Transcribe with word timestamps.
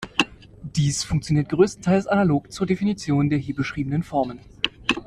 Dies 0.63 1.03
funktioniert 1.03 1.49
größtenteils 1.49 2.07
analog 2.07 2.51
zur 2.51 2.65
Definition 2.65 3.29
der 3.29 3.37
hier 3.37 3.53
beschriebenen 3.53 4.01
Formen. 4.01 4.39